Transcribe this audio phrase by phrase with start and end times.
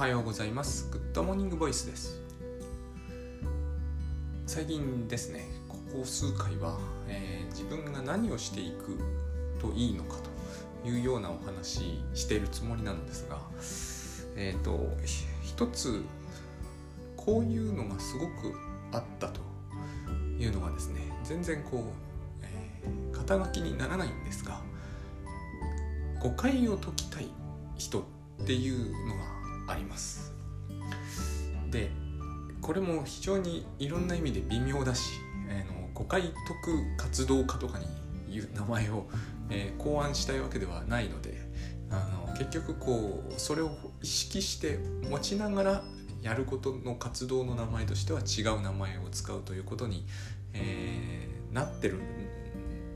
[0.00, 0.88] はようございます。
[0.90, 2.22] Good Morning Voice です。
[4.46, 8.98] 最近ですねここ数回は、えー、自分が何をしていく
[9.60, 10.16] といいのか
[10.82, 13.40] というようなお話しているつもりなのですが
[14.38, 14.88] えっ、ー、と
[15.42, 16.02] 一つ
[17.18, 18.54] こういうのがすごく
[18.92, 19.42] あったと
[20.38, 21.82] いうのがですね全然こう、
[22.42, 24.62] えー、肩書きにならないんですが
[26.22, 27.28] 誤解を解きたい
[27.76, 28.02] 人っ
[28.46, 29.39] ていうのが
[29.70, 30.32] あります。
[31.70, 31.90] で
[32.60, 35.12] これも非常にいろんな意味で微妙だし、
[35.48, 37.86] えー、の誤解解く活動家とかに
[38.30, 39.06] いう名前を、
[39.50, 41.38] えー、考案したいわけではないので
[41.90, 43.70] あの結局こうそれを
[44.02, 45.82] 意識して持ちながら
[46.22, 50.06] やることの活動の名前としては違う名前を使うということに、
[50.52, 51.98] えー、なってる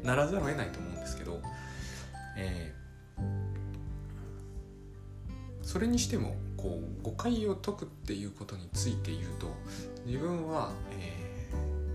[0.03, 1.41] ならざるを得ないと思うんですけど、
[2.37, 3.23] えー、
[5.63, 9.49] それにしてもこう誤解を解くっていうことについて言うと
[10.07, 11.13] 自分は、え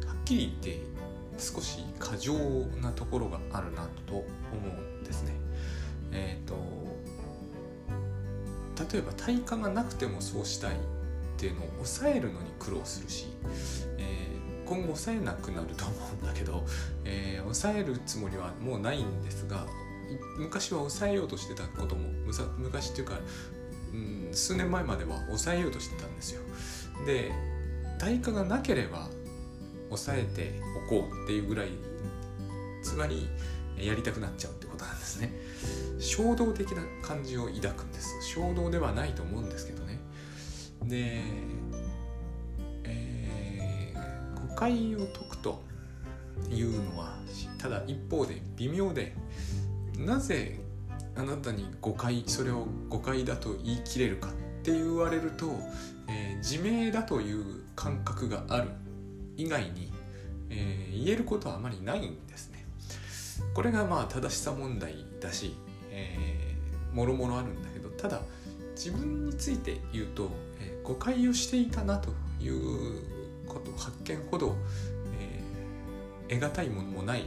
[0.04, 0.84] ー、はっきり言って
[1.40, 2.36] 少し過剰
[2.80, 4.58] なところがあるなと思う
[5.02, 5.32] んですね。
[6.12, 6.56] えっ、ー、と
[8.94, 10.78] 例えば対価がなくてもそうしたいっ
[11.38, 13.26] ていうのを抑えるのに苦労するし、
[13.98, 16.64] えー、今後抑えなくなると思うんだけど、
[17.06, 19.66] えー、抑えるつもりはもうないんですが
[20.38, 22.08] 昔は抑えようとしてたことも
[22.58, 23.16] 昔っていうか、
[23.94, 26.42] うん、数年前までは抑えようとしてたんですよ。
[27.06, 27.32] で
[27.98, 29.10] 対価がなければ
[29.90, 31.70] 抑えておこうっていうぐらい
[32.82, 33.28] つまり
[33.78, 35.34] やりたくなっちゃうってことなんですね。
[36.00, 38.14] 衝動的な感じを抱くんです。
[38.22, 40.00] 衝動ではないと思うんですけどね。
[40.84, 41.22] で、
[42.84, 45.62] えー、誤解を解くと
[46.50, 47.18] いうのは
[47.58, 49.16] ただ一方で微妙で
[49.98, 50.60] なぜ
[51.20, 54.32] あなたに誤解それを誤解だと言い切れるかっ
[54.64, 55.48] て言われると、
[56.08, 57.44] えー、自明だという
[57.76, 58.70] 感覚がある
[59.36, 59.92] 以外に、
[60.50, 62.66] えー、言えることはあまりないんですね。
[63.54, 65.58] これがまあ正しさ問題だし、
[65.92, 68.22] えー、もろもろあるんだけどただ
[68.72, 70.30] 自分について言うと、
[70.62, 74.56] えー、誤解をしていたなということ発見ほど、
[76.30, 77.26] えー、得難いものもない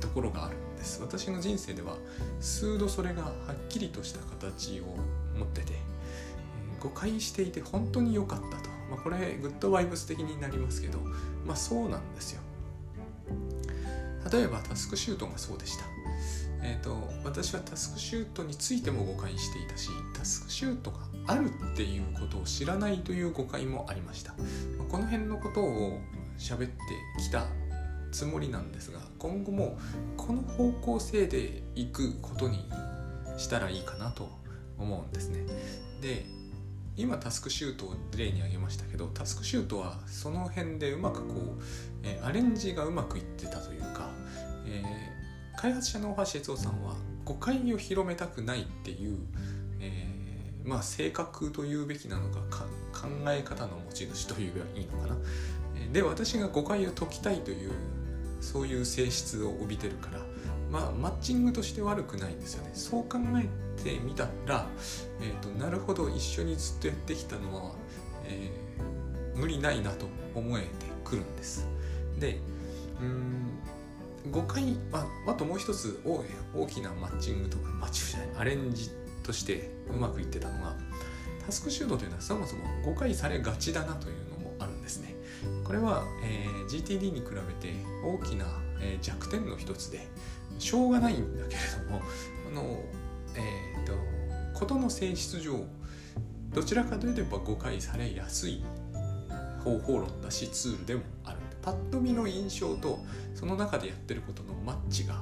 [0.00, 1.00] ところがあるです。
[1.00, 1.96] 私の人生では
[2.40, 4.84] 数度それがはっきりとした形を
[5.38, 5.72] 持ってて、
[6.80, 10.98] 誤解していて本当に良かったと、まあ、これグッドバイブス的になりますけど
[11.46, 12.40] まあそうなんですよ。
[14.30, 15.84] 例えばタスクシュートがそうでした。
[16.62, 20.98] えーと、私はタスクシュートについても誤解していたしタスクシュートが
[21.28, 24.32] あるっていうことを知らないという誤解もありました。
[24.88, 26.00] この辺のことを
[26.38, 26.74] 喋って
[27.22, 27.46] きた
[28.10, 29.78] つもりなんですが今後も
[30.16, 32.68] この方向性でいくことに
[33.36, 34.30] したらいいかなと
[34.78, 35.44] 思うんですね
[36.00, 36.26] で
[36.96, 41.62] 今タスクシュートを例に挙げましたけどタスクシュートはその辺でうまくこう、
[42.02, 44.08] えアレンジがうまくいってたというか、
[44.66, 45.16] えー
[45.56, 46.94] 開発者の大橋悦夫さんは
[47.24, 49.18] 誤解を広めたくないっていう、
[49.80, 52.40] えー、まあ性格と言うべきなのか
[52.92, 55.16] 考え方の持ち主と言えばいいのかな。
[55.92, 57.72] で私が誤解を解きたいという
[58.46, 60.20] そういう性質を帯びてるから
[60.70, 62.70] まあマッチングとして悪くないんですよね。
[62.74, 64.66] そう考えてみたら、
[65.20, 67.72] えーと、なるほど一緒にずっとやってきたのは、
[68.24, 70.68] えー、無理ないなと思えて
[71.04, 71.68] くるんです。
[72.18, 72.38] で
[73.00, 73.58] うん
[74.30, 78.90] 誤解まああともう一つ大きなマッチングとかマッチングじゃないアレンジ
[79.22, 80.74] としてうまくいってたのが
[81.44, 84.25] タスクシュートというのはそもそも誤解されがちだなという
[85.64, 87.74] これは、えー、GTD に比べて
[88.04, 88.46] 大きな、
[88.80, 90.06] えー、弱点の一つで
[90.58, 92.02] しょうがないんだけれども
[92.50, 92.80] あの
[93.34, 93.92] えっ、ー、と
[94.58, 95.64] ことの性質上
[96.54, 98.64] どちらかといえば誤解されやすい
[99.62, 103.00] 方法論だしツールでもあるパッと見の印象と
[103.34, 105.20] その中でやってることのマッチが、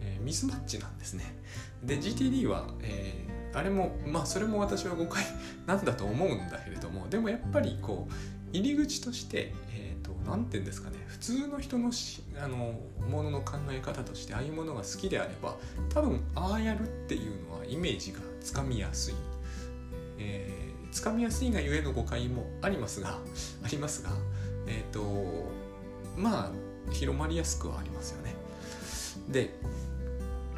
[0.00, 1.36] えー、ミスマッチなんですね。
[1.84, 5.22] で GTD は、えー、あれもまあそれも私は誤解
[5.66, 12.74] なんだと思うんだけれどもでもやっぱりこう入り口としてえっ、ー、と何て言うんですかね普通の人のしあの
[13.08, 15.56] ものの考え方としてああいうものが好きであれば
[15.92, 19.14] 多分ああやるっていうのはイメージがつかみやすい。
[20.18, 23.18] えー、つかみやすいがゆえの誤解もありますが
[23.64, 24.10] ありますが
[24.66, 25.50] えっ、ー、と
[26.16, 28.34] まあ広まりやすくはありますよね。
[29.28, 29.54] で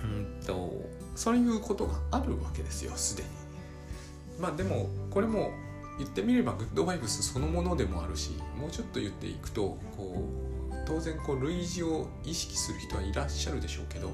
[0.03, 3.29] うんとそういうことがあるわけですよすでに。
[4.41, 5.53] まあでもこれも
[5.99, 10.29] 言ってみればグッドバイブスそのものでもあるしもうちょっと言っていくとこ
[10.71, 14.11] う当然こう類似を意識する人はいらっしゃるでしょうけど、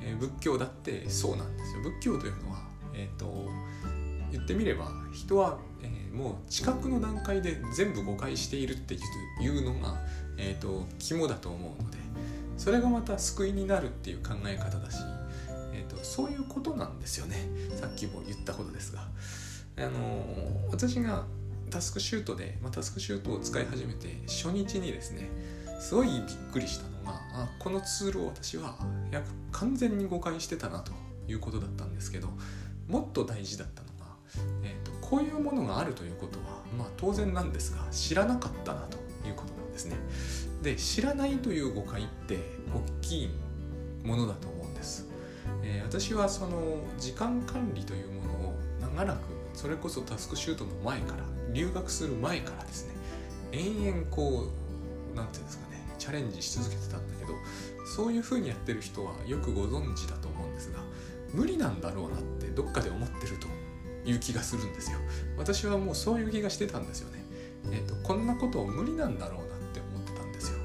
[0.00, 2.58] えー、仏教だってそうなんですよ仏教というのは、
[2.94, 3.48] えーと
[4.32, 9.96] 言ってみれば人は、えー、もう知覚の段階で全部誤解しているっていうのが、
[10.36, 11.98] えーと、肝だと思うので
[12.56, 14.98] それがまた救いになるっていう考え方だし、
[15.72, 17.36] えーと、そういうことなんですよね
[17.74, 19.00] さっきも言ったことですが。
[19.84, 20.24] あの、
[20.70, 21.26] 私が
[21.70, 25.30] タスクシュートで、まあ、タスクシュートを使い始めて初日にですね
[25.80, 26.20] すごいびっ
[26.52, 28.76] くりしたのがあこのツールを私は
[29.52, 30.92] 完全に誤解してたなと
[31.28, 32.28] いうことだったんですけど
[32.88, 34.06] もっと大事だったのが、
[34.64, 39.96] えーと、こういうものがあるということは、まあ、当然なんですが知らなかったなということなんですね。
[40.62, 42.36] で知らないという誤解って
[42.74, 43.30] 大きい
[44.04, 45.06] ものだと思うんです。
[45.62, 52.94] えー、私はその時間管理というものを長らくそれこそタスクシュートの前から留学する前からですね
[53.52, 54.48] 延々こ
[55.12, 57.34] う何て言うんですかねチャレンジし続けてたんだけど
[57.94, 60.78] そういうふうにやってる人はよくご存知だと思うんですが
[61.34, 63.48] 無理なんだろうなってどっかで思ってると
[64.08, 64.98] いう気がするんですよ。
[65.36, 67.22] 私はもうそういう気がしてたんですよね。
[67.70, 70.58] えっ、ー、とこんなことを無理なんだろうなって思ってたんですよ。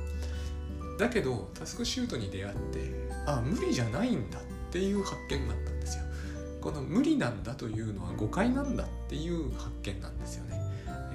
[0.97, 4.41] だけどタスクシュートに出会ってあ無理じゃないんだっ
[4.71, 5.74] ていう発見があった。
[6.65, 10.59] この無理なんだというのは誤解なんだっていう発見なんですよね。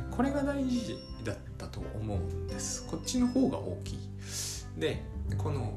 [0.09, 2.87] これが大事だったと思うんです。
[2.87, 3.99] こっちの方が大きい。
[4.79, 5.03] で
[5.37, 5.75] この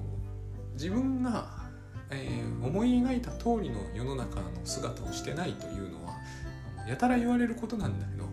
[0.73, 1.63] 自分が
[2.11, 6.13] えー、思い描いた通りの世の中の姿をしてないというのは
[6.87, 8.25] やたら言われることなんだけど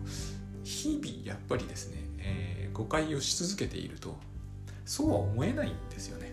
[0.63, 4.19] 日々やっぱりですね、えー、誤解をし続けていると
[4.85, 6.31] そうは思えないんですよね。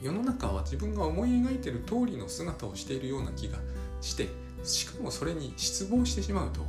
[0.00, 3.58] 世の中は自分が思い描いてる通りの姿をしているような気が
[4.00, 4.28] して
[4.62, 6.60] しかもそれに失望してしまうと、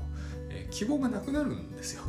[0.49, 2.03] えー、希望がなくなるんですよ、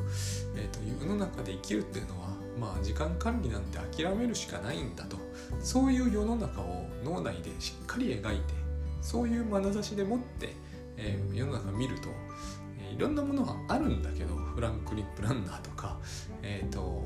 [0.57, 2.29] えーと世の中で生きるっていうのは
[2.59, 5.23] まあ時間管理なんて諦めるしかないんだと。
[5.61, 8.55] そういう世の中を脳内でしっかり描いて
[9.01, 10.55] そういう眼差しでもって、
[10.97, 12.09] えー、世の中見ると、
[12.81, 15.99] え、いろんなものがあるんだけどフランクリン・プランナーとか
[16.43, 17.03] えっ、ー、と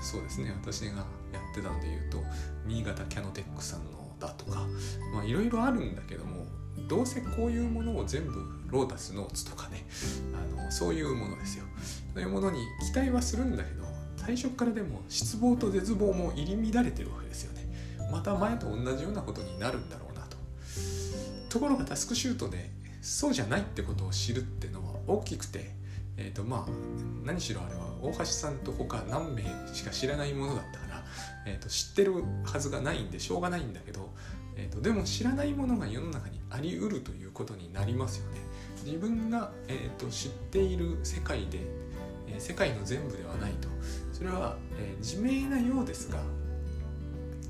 [0.00, 1.04] そうですね私がや
[1.52, 2.18] ってたので言うと
[2.66, 4.66] 新潟キャノテックさんのだとか
[5.12, 6.46] まあいろいろあるんだけども
[6.88, 9.86] どうせこういうものを全部ロータスノーツとかね
[10.34, 11.64] あのそういうものですよ。
[12.12, 12.58] そういうものに
[12.92, 13.84] 期待はするんだけど
[14.16, 17.68] 最初からでも失望と絶望も入り乱れてるわけですよね。
[18.10, 20.36] また前と同じようなことになるんだろうなと。
[21.48, 25.74] ところがタスクシュートでそうじゃないってことを知るってのは大きくて
[26.16, 26.70] え、ー、とまあ
[27.24, 29.42] 何しろあれは大橋さんと他何名
[29.72, 31.04] しか知らないものだったから、
[31.46, 34.10] えー、と知ってるはずがないんでしょうがないんだけど、
[34.56, 38.40] えー、とでも知らないものが世の中にありうるということになりますよね。
[38.84, 41.60] 自分が、えー、と知っている世界で、
[42.28, 43.68] えー、世界の全部ではないと。
[44.12, 46.20] それは、えー、自明なようですが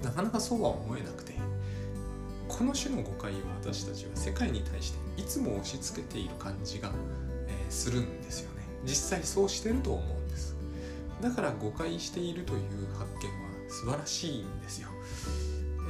[0.03, 1.35] なかなかそうは思えなくて
[2.49, 6.93] この種の誤解を私たちは世界に対していつも押し付けている感じが、
[7.49, 8.63] えー、するんですよね。
[8.85, 10.55] 実際そうしてると思うんです。
[11.23, 12.61] だから誤解しているという
[12.99, 14.89] 発見は素晴らしいんですよ、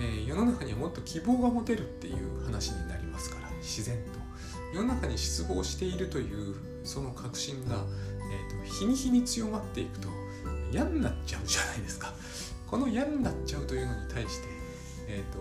[0.01, 4.25] え、世の中にはもっと希望が持てるっていう話になりますから自然と。
[4.75, 10.09] 世の中に失望しているというその確信が、えーと日に日に強まっていくと
[10.73, 12.13] 嫌になっちゃうじゃないですか。
[12.67, 14.49] この嫌になっちゃうというのに対して、
[15.07, 15.39] えーと、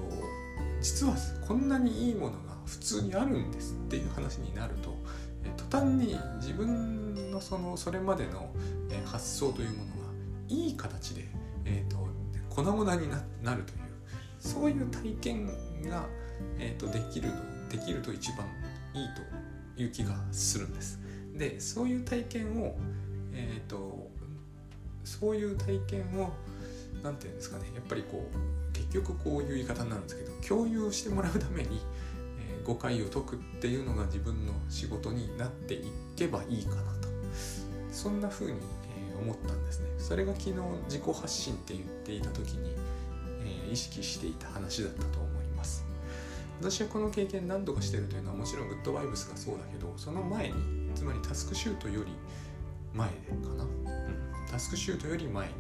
[0.82, 1.16] 実は
[1.48, 4.96] こんなにいいものが普通にあるんですっていう話になると、
[5.44, 8.52] えー、途端に自分のそのそれまでの、
[8.92, 9.88] えー、発想というものが
[10.50, 11.28] いい形で、
[11.66, 12.08] えーと、
[12.50, 13.10] 粉々に
[13.42, 13.80] なるという
[14.44, 15.48] そういう体験
[15.90, 16.06] が、
[16.60, 17.30] えーと、できる
[17.70, 18.46] とできると一番
[18.94, 19.08] いい
[19.76, 21.00] という気がするんです。
[21.36, 22.76] でそういう体験を、
[23.34, 24.12] えーと
[25.04, 26.32] そういう体験を
[27.04, 27.66] 何て言うんですかね。
[27.76, 31.82] やっぱりこう結局こういう言い方になるんですけど共有してもらうために、
[32.40, 37.10] えー、誤解を解くっていうのが自分の仕事になっていけばいいかなと。
[37.92, 39.90] そんな風に、えー、思ったんですね。
[40.00, 42.72] それが昨日自己発信って言っていた時に、
[43.74, 45.86] 意識していた話だったと思います。
[46.62, 50.54] 私はこの経験何度かしてるというのはもちろんグッドバイブスがそうだけどその前に
[50.96, 52.12] つまりタスクシュートより
[52.94, 53.16] 前で
[53.48, 53.86] かな、うん。
[54.50, 55.54] タスクシュートより前に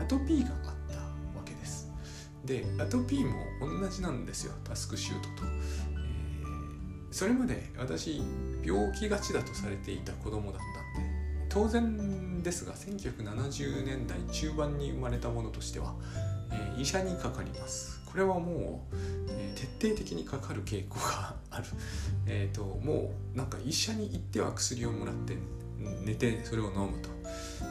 [0.00, 1.90] アトピーがあったわけです。
[2.44, 8.22] でアトピーも同じなんですよタスクシュートと、えー、それまで私
[8.64, 10.60] 病気がちだとされていた子供だっ
[10.94, 11.10] たんで
[11.48, 15.94] 当然ですが1970年代中盤に生まれたものとしては、
[16.52, 18.00] え、医者にかかります。
[18.06, 18.96] これはもう、
[19.30, 21.64] え、徹底的にかかる傾向がある、
[22.26, 25.36] えーともうなんか医者に行っては薬をもらって
[26.04, 27.10] 寝てそれを飲むと。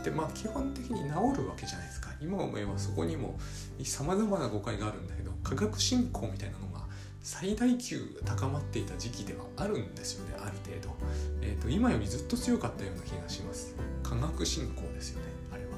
[0.03, 2.09] でまあ基本的に治るわけじゃないですか。
[2.21, 3.38] 今思えばそこにも
[3.83, 6.85] さまざまな誤解があるんだけど科学振興みたいなのが
[7.21, 10.35] 最大級高まっていた時期ではあるんですよね。
[10.39, 10.95] ある程度、
[11.41, 13.75] えーと、今よりずっと強かったような気がします。
[14.03, 15.71] 科学進行ですよねあれは。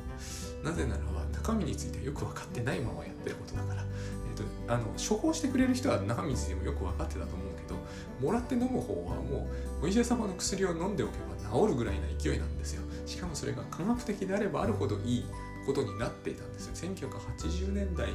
[0.63, 7.75] なぜならば中身についてはよく分かってないままやってることだから、えーと、あの処方してくれる人は中身についてもよく分かってたと思うけど
[8.25, 9.47] もらって飲む方はも
[9.81, 12.81] うお医者様の薬を飲んでおけば治るぐらいな勢いなんですよ。
[13.05, 15.25] しかもそれが科学的であればあるほどいい
[15.67, 16.89] ことになっていたんですよ。
[16.89, 18.09] 1980年代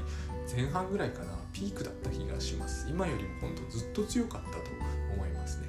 [0.50, 2.88] 前半ぐらいかなピークだった気がします。
[2.88, 4.58] 今よりも本当ずっと強かったと
[5.14, 5.66] 思いますね。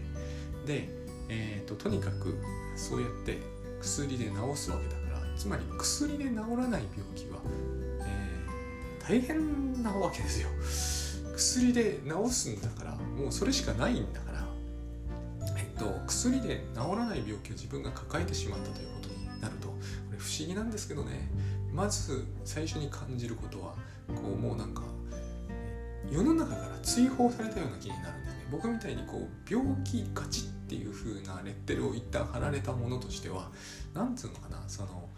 [0.66, 0.90] で、
[1.30, 2.38] えーと、とにかく
[2.76, 3.38] そうやって
[3.82, 5.09] 薬で治すわけだから。
[5.40, 7.40] つまり薬で治らない病気は、
[8.02, 10.50] えー、大変なわけですよ。
[11.34, 14.46] 薬で治すんだからもうそれしかないんだから
[15.58, 19.76] えっと薬で治らない病気を自分が抱えてしまったということになるとこ
[20.12, 21.32] れ不思議なんですけどね。
[21.74, 23.76] まず最初に感じることは
[24.10, 24.82] こうもうなんか
[26.12, 28.46] 世の中から追放されたような気になるんですね。
[28.52, 33.50] 僕みたいにこう病気がちっていう風なレッテルを一旦貼られたものとしては
[33.94, 35.09] 何つうのかなその、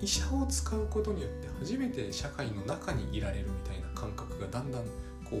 [0.00, 4.82] 医者を使うことによって初めて社会の中にいられるみたいな感覚がだんだん
[5.24, 5.40] こう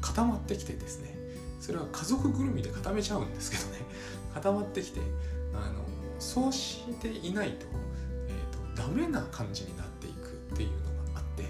[0.00, 1.16] 固まってきてですね。
[1.60, 3.84] それは家族ぐるみで固めちゃうんですけどね。
[4.34, 5.00] 固まってきて
[5.52, 5.84] あの
[6.18, 7.66] そうしていないと,、
[8.28, 10.76] えーと、ダメな感じになっていくっていうの
[11.14, 11.48] があって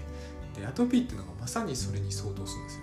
[0.59, 2.81] でアトピーっていうのがまさにそれに相当するんですよ。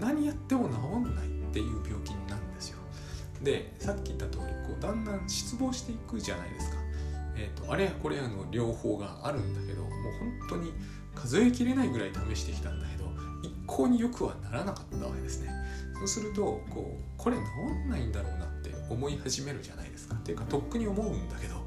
[0.00, 0.74] 何やっても治
[1.10, 2.78] んないっていう病気になるんですよ。
[3.42, 6.77] でさっき言った通りこうだんだん失望していくじゃないですか。
[7.38, 9.92] えーと、あれやこれやの両方があるんだけどもう
[10.48, 10.72] 本当に
[11.14, 13.08] 数えきれないぐらい試してきたんだけど
[13.42, 15.50] 一向によくはならなかったわけですね。
[15.98, 17.42] そうするとこうこれ治
[17.86, 20.14] んないんだろうなって思い始めるじゃないですか。
[20.14, 21.58] っていうかとっくに思うんだけど。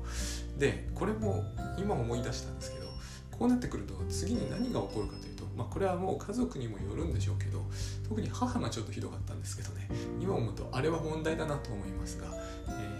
[0.57, 1.43] でこれも
[1.77, 2.85] 今思い出したんですけど
[3.31, 7.63] こうなってくると次に何が起こるかというと、まあ、これはもう家族にもよるんでしょうけど
[8.07, 9.89] 特に母がちょっとひどかったんですけどね。
[10.21, 12.27] 今思うとあれは問題だなと思いますが、
[12.67, 12.90] えー、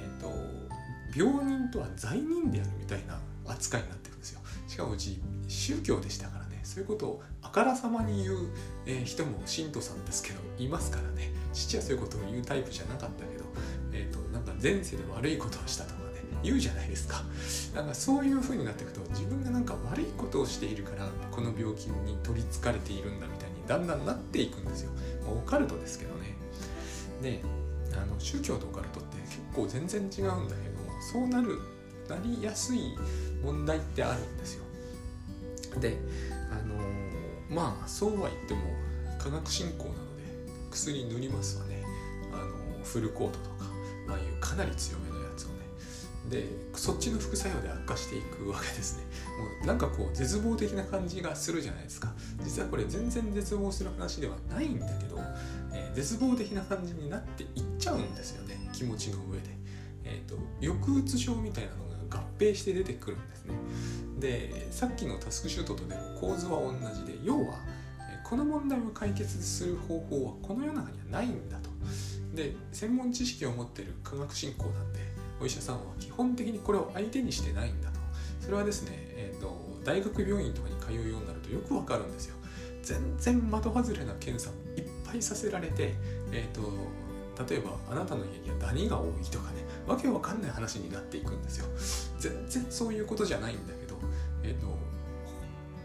[1.15, 4.41] 病人とは罪人であるみたいな扱いになってるんですよ。
[4.68, 6.62] しかもうち宗教でしたからね。
[6.63, 8.48] そういうことをあからさまに言う、
[8.86, 11.32] え、人も信徒さんですけどいますからね。
[11.53, 13.41] 父はそういうことを言うタイプじゃなかったけど
[13.94, 17.24] えーと、なんか前世で悪いことをしたとかね言うじゃないですか。
[17.75, 24.91] なんかそういう風になっていくと自分がなんか悪いことをしているからこの病気に取りつかれているんだみたいにだんだんなっていくんですよ、
[25.25, 26.36] まあ、オカルトですけどね。
[27.22, 27.41] で
[27.94, 30.71] あの宗教とオカルトって結構全然違うんだけど
[31.12, 31.60] そうなる
[32.08, 32.96] なりやすい
[33.44, 34.63] 問題ってあるんですよ。
[35.80, 35.98] で
[36.51, 38.62] あのー、まあそうは言っても
[39.20, 40.24] 科学進行なので
[40.72, 41.84] 薬塗りますわね。
[42.34, 43.65] あのー、フルコートとか
[44.10, 45.53] ああいうかなり強めのやつをね。
[46.30, 49.03] でそっちの副作用で悪化していくわけですね。
[49.38, 52.13] もうなんかこう絶望的な感じがするじゃないですか。
[52.44, 55.18] 実はこれ全然絶望する話ではないんだけど、
[55.74, 57.50] えー、絶望的な感じになっていっ
[57.80, 58.70] ちゃうんですよね。
[58.74, 59.61] 気持ちの上で、
[60.03, 63.53] えーと、抑うつ症みたいなのが合併して出てくるんですね。
[64.20, 67.60] でさっきのタスクシュートとでも構図は同じで要は
[68.24, 71.70] この問題を解決する方法はこの世の中にはないんだと。
[72.36, 75.00] で専門知識を持ってる科学進行なんで
[75.41, 78.00] お医者さんは基本的にこれを相手にしてないんだと。
[78.39, 82.36] それはですね、えーと、大学病院とかに通うようになるとよくわかるんですよ。
[82.84, 85.93] 全然的外れな検査をいっぱいさせられて、
[86.31, 86.62] えーと、
[87.50, 91.65] 例えばあなたの家にはダニが多いとかねわけわかんない話になっていくんですよ。
[92.19, 93.95] 全然そういうことじゃないんだけど、
[94.43, 94.81] えーと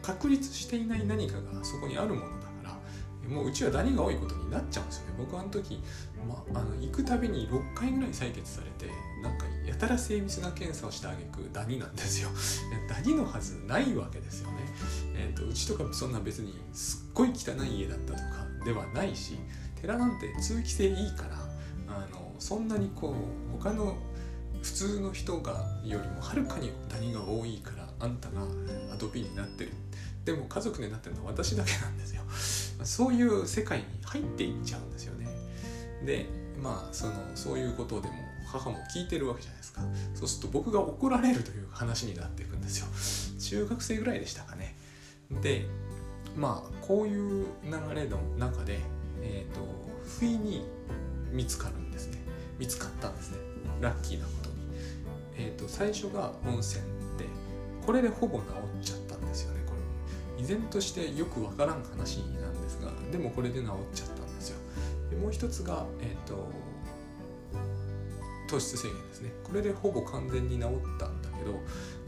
[0.06, 2.78] 確立していない何かがそこにあるものだか
[3.26, 5.14] らもううちはダニが多いことになっちゃうんですよね。
[5.18, 5.82] 僕あの時
[6.26, 12.28] まあ、の行くたびに6回ぐらい採血されてなんかやたら精密な検査をしてあげくダニなんですよ。
[12.88, 14.56] ダニのはずないわけですよね、
[15.14, 19.38] えーと、うちとかそんな別にすっごい汚い家だったとかではないし
[19.87, 21.37] 寺なんて通気性いいから
[21.88, 23.14] あのそんなにこ
[23.55, 23.97] う他の
[24.62, 28.43] 普通の人がよりもはるかにダニが多いからあんたが
[28.93, 29.73] アトピーになってる。
[30.25, 32.23] でも家族でなってるのは私だけなんですよ。
[32.85, 35.28] そういう世界に入っていっちゃうんですよね。
[36.05, 36.26] で
[36.61, 38.14] まあそのそういうことでも
[38.45, 39.83] 母も聞いてるわけじゃないですか。
[40.14, 43.61] そうすると僕が怒られるという話になっていくんですよ。
[43.62, 44.76] 中学生ぐらいでしたかね。
[45.43, 45.66] で
[46.37, 48.81] まあこういう流れの中で
[49.26, 49.61] え、ー、と
[50.18, 50.64] 不意に
[51.33, 52.18] 見つかるんですね。
[52.59, 53.38] 見つかったんですね。
[53.80, 54.56] ラッキーなことに。
[55.37, 56.83] え、ー、と最初が温泉
[57.18, 57.26] で
[57.85, 59.75] これでほぼ治っちゃったんですよねこ
[60.37, 64.59] れ依然としてよくわからん話なんですがでもこれで治っちゃったんですよ。
[65.11, 66.49] でもう一つが、えーと、
[68.49, 69.30] 糖質制限ですね。
[69.45, 70.68] これでほぼ完全に治っ
[70.99, 71.61] たんだけど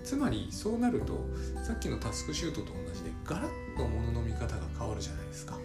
[0.03, 1.27] つまりそうなると
[1.65, 5.59] さっきのタスクシュートと同じでガラッと物の見方が変わるじゃないですか。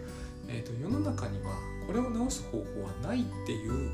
[0.54, 3.90] えーと、世の中にはこれを治す方法はないっていう、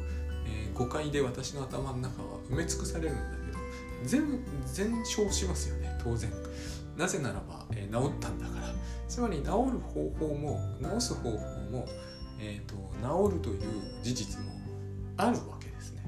[0.46, 3.58] えー、誤解で私の頭の中は埋め尽くされるんだけど
[4.04, 6.30] 全全焼しますよね当然。
[6.96, 8.74] なぜならば、えー、治ったんだから。
[9.08, 11.36] つまり治る方法も治す方法
[11.70, 11.84] も、
[12.38, 12.76] えーと、
[13.30, 13.60] 治るという
[14.02, 14.52] 事実も
[15.16, 16.04] あるわけですね。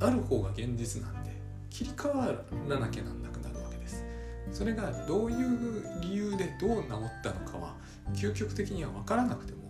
[0.00, 1.32] ある方が現実なんで
[1.70, 2.26] 切り替わ
[2.68, 4.04] らなきゃなんなくなるわけです。
[4.52, 7.74] それがどういう理由でどう治ったのかは
[8.14, 9.65] 究極的には分からなくても、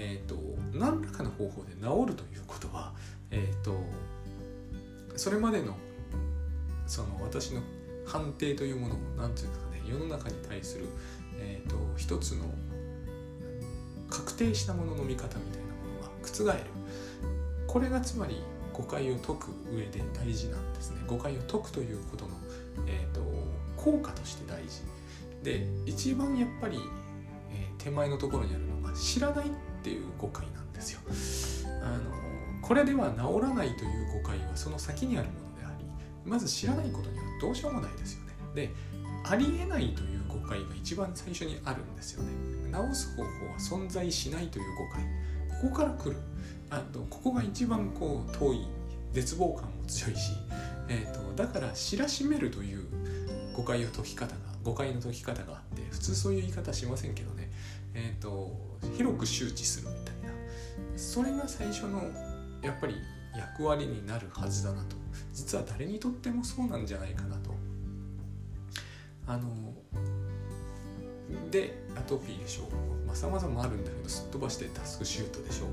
[0.00, 0.36] えーと、
[0.78, 2.94] 何らかの方法で治るということは、
[3.32, 3.76] えーと、
[5.16, 5.76] それまでの
[6.86, 7.60] その私の
[8.06, 10.86] 判定というものを何て言うんですかね世の中に対する、
[11.38, 12.44] えーと、一つの
[14.08, 16.64] 確定したものの見方みたいなものが覆る。
[17.66, 18.40] これがつまり
[18.72, 21.02] 誤解を解く上で大事なんですね。
[21.06, 22.30] 誤解を解くということの、
[22.86, 23.20] えーと
[23.76, 24.82] 効果として大事。
[25.42, 26.78] で一番やっぱり
[27.52, 29.50] え手前のところにあるのが知らないっ
[29.88, 31.00] ていう誤解なんですよ。
[31.82, 38.32] あのこれでは治らないという誤解はその先にあるものでありまず知らないことにはどうしようもないですよね。
[38.54, 38.70] で
[39.24, 42.30] ありえないという誤解が一番最初にあるんですよね。
[42.90, 45.02] 治す方法は存在しないという誤解
[45.62, 46.16] ここから来る
[46.70, 48.66] あとここが一番こう遠い
[49.12, 50.32] 絶望感も強いし、
[50.88, 52.84] えーと、とだから知らしめるという
[53.56, 57.48] 誤解を解き方が誤解の解き方があって普通そういう言い方しませんけどね
[57.94, 58.52] えーと、
[58.96, 60.32] 広く周知するみたいな。
[60.96, 62.02] それが最初の
[62.62, 62.96] やっぱり
[63.36, 64.96] 役割になるはずだなと。
[65.32, 67.54] 実は誰にとってもそうなんじゃないかなと。
[69.26, 69.74] あの
[71.50, 72.68] でアトピーでしょ
[73.06, 75.66] まあ様々あるんだけどすっ飛ばしてタスクシュートでしょ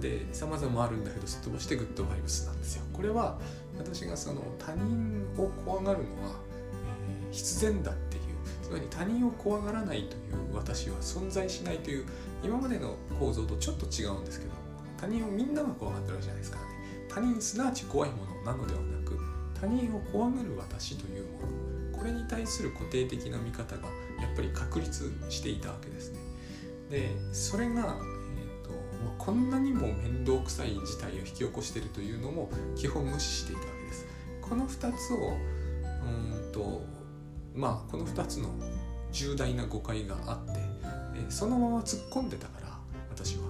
[0.00, 2.84] で様々あるんだけどすっ飛ばしてグッドバイブスなんですよ。
[2.92, 3.38] これは
[3.78, 6.36] 私がその他人を怖がるのは、
[7.30, 7.94] え、必然だっ
[8.72, 12.06] てまり他人を怖がらないという私は存在しないという
[12.42, 14.52] 今までの構造とちょっと違うんですけど
[14.96, 16.72] 他人をみんなが怖がってるわけじゃないですからね。
[17.08, 19.18] 他人すなわち怖いものなのではなく
[19.60, 21.40] 他人を怖がる私というも
[21.92, 23.82] のこれに対する固定的な見方が
[24.20, 26.18] やっぱり確立していたわけですね。
[26.90, 27.82] でそれが、えー
[28.64, 28.70] と
[29.04, 34.06] ま、こんなにも面倒くさい事態を引き起こしているというのも基本無視していたわけです。
[34.40, 35.36] この2つを
[36.04, 36.82] うんと
[37.54, 38.50] まあこの2つの
[39.12, 40.60] 重大な誤解があって、
[41.14, 42.72] えー、そのまま突っ込んでたから
[43.10, 43.42] 私は、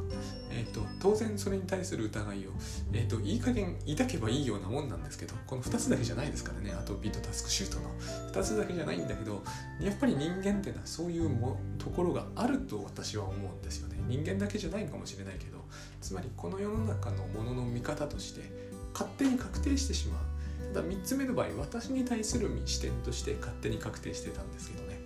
[0.50, 2.50] えーと、当然それに対する疑いを、
[2.92, 7.92] えーと、いい加減抱けばいいようなもんなんですけどこの2つだけじゃないですからねあとビートタスクシュートの。
[8.32, 9.42] 2つだけじゃないんだけど
[9.80, 13.96] やっぱり人間っていうのはそういうもところがあると私は思うんですよね。
[14.08, 15.58] 人間だけじゃないかもしれないけど
[16.00, 18.50] つまりこの世の中のものの見方として
[18.92, 20.31] 勝手に確定してしまう。
[20.72, 25.00] だ3つ目の場合私に対する視点として勝手に確定してたんですけどね、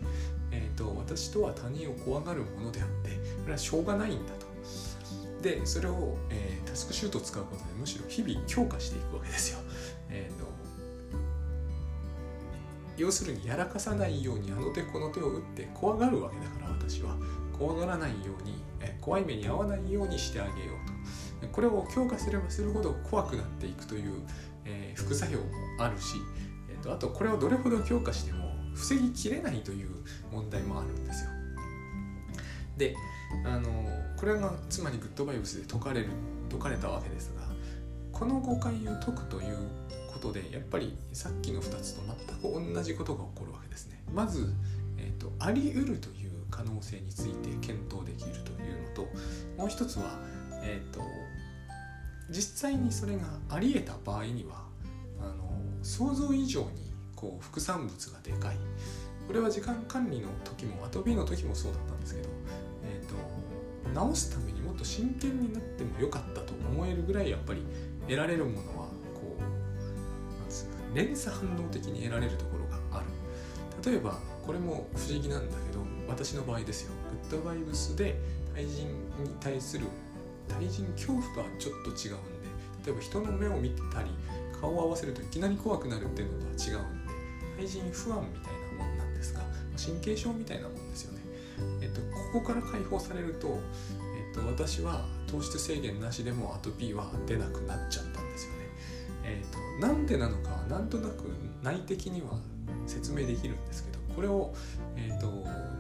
[0.51, 4.47] えーと、私とは他人を怖がるものであってこれはしょうがないんだと。
[5.43, 9.59] でそれを、えー、タスクシュートを使うことでむしろ日々強化していくわけですよ、
[10.09, 10.47] えーと、
[12.97, 17.15] 要するにやらかさないようにあの手この手を打って怖がるわけだから私は。
[17.59, 20.73] 怖がらないように、えー、怖い目に遭わないようにしてあげよ
[21.41, 21.49] うと。
[21.53, 24.23] これを強化すればするほど怖くなっていくという
[24.67, 25.47] えー、副作用も
[25.79, 26.17] あるし、
[26.69, 29.91] えーと、あとこれをどれほど強化しても防ぎきれないという
[30.31, 31.31] 問題もあるんですよ。
[32.77, 32.95] で
[33.45, 33.71] あの
[34.17, 36.09] これがつまりグッドバイブスで解かれる
[36.51, 37.43] 解かれたわけですが
[38.13, 39.57] この誤解を解くという
[40.13, 42.03] ことでやっぱりさっきの2つと
[42.43, 44.03] 全く同じことが起こるわけですね。
[44.13, 44.53] まず、
[44.99, 49.09] えーと、あり得るという可能性について検討できるというのと
[49.57, 50.19] もう一つは、
[50.63, 51.01] えーと
[52.31, 54.65] 実際にそれがありえた場合には
[55.21, 55.35] あの
[55.83, 58.57] 想像以上にこう副産物がでかい。
[59.27, 62.29] これは時間管理の時もアトピーの時もそうだったんですけど、
[62.85, 63.15] えーと、
[63.93, 67.67] 直すためにもっと真剣になってもよかったと思えるぐらいやっぱり
[68.03, 73.07] 得られるものはこう連鎖反応的に得られるところがある。
[73.85, 76.93] 例えばこれも不思議なんだけど私の場合ですよ。
[77.29, 78.21] グッドバイブスで
[78.55, 78.87] 対人
[79.23, 79.87] に対する
[80.49, 84.11] 対人恐怖とはちょっと違うんで例えば人の目を見たり
[84.61, 87.17] 顔を合わせるといきなり怖くなるっていうのとは違うんで
[87.57, 89.41] 対人不安みたいなもんなんですが
[89.77, 91.21] 神経症みたいなもんですよね。
[91.81, 92.01] えっと、
[92.33, 93.59] ここから解放されると、
[94.17, 98.59] えっと、私は糖質制限なしでもアトピーは出なくなっちゃったんですよね。
[99.25, 101.25] えっと、なんでなのかはなんとなく
[101.63, 102.39] 内的には
[102.87, 104.55] 説明できるんですけどこれを、
[104.97, 105.27] えっと、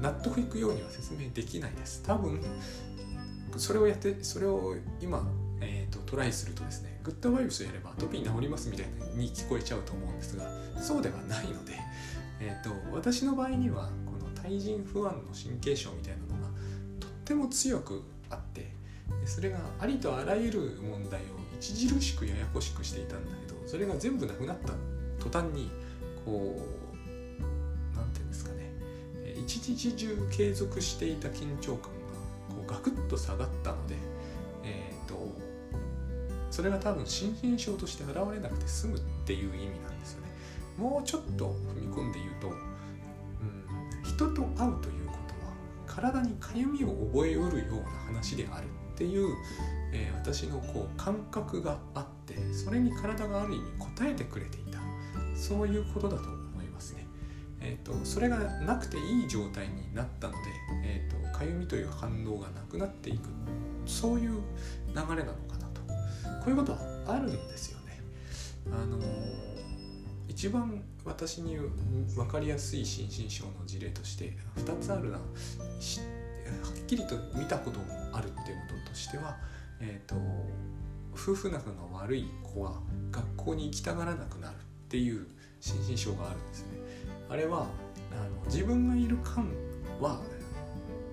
[0.00, 2.02] 納得いくようには説明できないです。
[2.02, 2.40] 多分
[3.58, 5.26] それをやってそれを今、
[5.60, 11.72] えーと、トライするとですねグッドバイブスやればアトピー治りますみたいに聞こえちゃうと思うんですがそうではないので、
[12.40, 16.48] えーと、私の場合にはこの対人不安の神経症みたいなのが
[17.00, 18.72] とっても強くあって
[19.20, 21.24] でそれがありとあらゆる問題を
[21.58, 24.74] 著しくややこしくしていたんだけどそれが全部なくなった
[25.18, 25.70] 途端に
[26.24, 28.72] こう何て言うんですかね
[29.44, 31.95] 一日中継続していた緊張感
[32.76, 33.96] ガクッと下がったので
[34.64, 35.32] え、ー、と
[36.50, 40.28] それが多分心身症として現れなくて済むっていう意味なんですよね
[40.78, 45.52] もうちょっと踏み込んで言うと、うん、人と会うということは
[45.86, 49.34] 体にかゆみを覚えうるような話であるっていう、
[49.92, 54.78] えー、私のこう感覚があってそれに体がある意味応えてくれていた
[55.36, 57.06] そういうことだと思いますね。
[57.60, 60.38] えーと、それがなくていい状態になったので、
[61.37, 63.29] かゆみという反応がなくなっていく。
[63.87, 64.37] そういう流
[64.94, 65.81] れなのかなと。
[66.40, 68.01] こういうことはあるんですよね。
[68.72, 68.99] あの、
[70.29, 71.57] 一番私に
[72.14, 75.18] 分かりやすい心身症の事例として2つあるな。
[75.18, 79.37] はっきりと見たこともあるっていうこととしては、
[79.81, 80.16] えーと
[81.16, 82.75] 夫婦仲が悪い子は
[83.11, 85.27] 学校に行きたがらなくなるっていう
[85.61, 86.68] 心身症があるんですね。
[87.31, 87.66] あれは
[88.12, 89.51] あの自分がいる間
[90.01, 90.20] は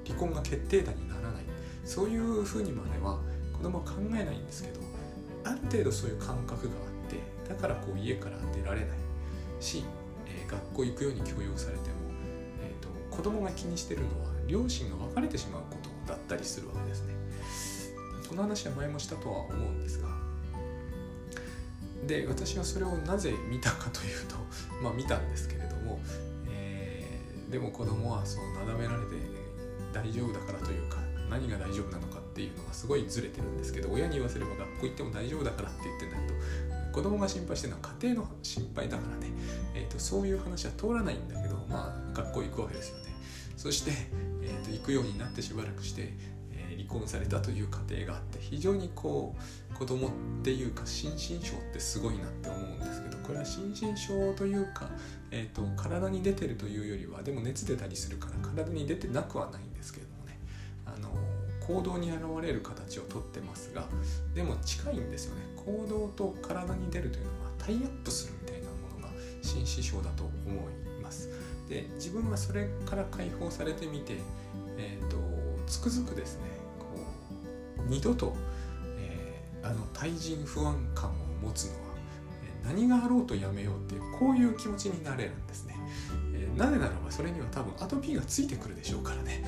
[0.06, 1.44] 離婚が決定打にならない。
[1.86, 3.20] そういうふうにまでは
[3.52, 4.80] 子供は考えないんですけど
[5.44, 8.89] ある程度そういう感覚があってだからこう家から出られない。
[9.60, 9.84] し、
[10.26, 11.96] えー、学校行くように強要されても、
[12.62, 17.13] えーと、と子供が気にしてるのは両親が別れてしまうことだったりするわけですね。
[18.34, 20.08] この話は前もしたとは思うんですが
[22.08, 24.36] で私はそれをなぜ見たかというと
[24.82, 26.00] まあ見たんですけれども、
[26.50, 29.33] えー、でも子供はそうなだめられて
[29.93, 30.97] 大丈夫だからというか
[31.29, 36.34] 何が大丈夫なのかっていうのがすごいずれてるんですけど親に言わせれば学校行っても大丈夫だからって言ってんだけど
[36.91, 39.32] 子供が心配してるのは家庭の心配だからね、
[39.73, 43.03] えーと、そういう話は通らないんだけどまあ学校行くわけですよね。
[43.58, 43.91] そして、
[44.41, 46.13] えーと行くようになってしばらくして、
[46.51, 49.36] えー、離婚されたという家庭があって非常にこ
[49.71, 50.12] う子供っ
[50.43, 54.90] ていうか心身症ってすごいなって思うんですけどこれは心身症というか、
[55.32, 60.40] えーと、体に出てるというよりはでも熱出たりするから体に出てなくはないんですけれどもね。
[60.86, 61.10] あの
[61.66, 63.88] 行動に現れる形をとってますが
[64.36, 65.42] でも近いんですよね。
[65.56, 70.34] 行動と体に出るというのはタイアップするみたいなものが心身症だと思
[71.00, 71.30] います。
[71.70, 74.18] で自分はそれから解放されてみて、
[74.78, 75.34] えーと
[75.68, 76.44] つくづくですね
[76.80, 76.86] こ
[77.80, 78.36] う二度と
[78.98, 81.83] えあの対人不安感を持つのは
[82.63, 85.76] 何があろうとやめようってこういう気持ちになれるんですね。
[86.34, 89.43] えー、なぜならばそれには多分アトピーがついてくるでしょうからね。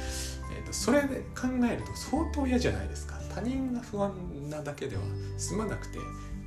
[0.55, 3.15] えーと、それで考えると相当嫌じゃないですか。
[3.33, 4.13] 他人が不安
[4.49, 5.01] なだけでは
[5.37, 5.99] 済まなくて、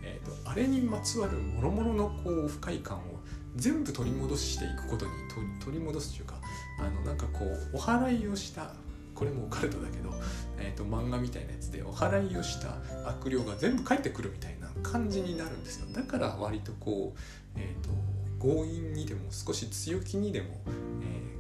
[0.02, 3.20] えーと、あれにまつわる諸々のこう不快感を
[3.56, 5.12] 全部取り戻していくことに
[5.60, 6.40] 取り戻すというか
[6.78, 8.72] あのなんかこうお祓いをした
[9.14, 10.10] これもオカルトだけど、
[10.58, 15.86] えーと、漫画みたいなやつでお祓いをした悪霊が全部返ってくるみたいな感じになるんですよ。
[15.92, 17.18] だから割とこう、
[17.56, 17.90] えーと、
[18.40, 20.70] 強引にでも少し強気にでも、え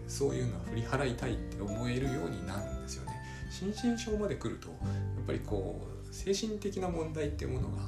[0.06, 3.12] ー、そういうのは振り払いたいって思えるようになるんですよね。
[3.50, 7.82] 心身症まで来るとやっぱりこう精神的な問題っていうものが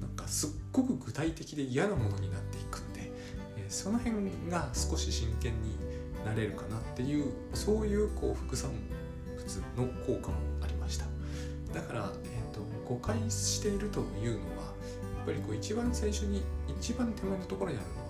[0.00, 3.10] なんかすっごく具体的で嫌なものになっていくんで、
[3.56, 4.16] えー、その辺
[4.50, 5.76] が少し真剣に
[6.24, 8.70] なれるかなっていうそういうこう副産
[9.36, 11.06] 物の効果もありました。
[11.72, 14.57] だから、えーと、誤解しているというのは
[15.28, 16.42] ぱりこう一番最初に
[16.80, 18.08] 一番手前のところにあるのは